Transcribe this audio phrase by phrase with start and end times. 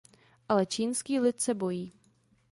[0.49, 1.93] Ale čínský lid se bojí.